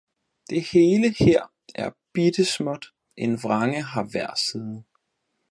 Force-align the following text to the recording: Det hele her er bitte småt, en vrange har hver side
Det 0.49 0.61
hele 0.61 1.09
her 1.19 1.47
er 1.75 1.91
bitte 2.13 2.45
småt, 2.45 2.85
en 3.17 3.43
vrange 3.43 3.81
har 3.83 4.03
hver 4.03 4.35
side 4.35 4.83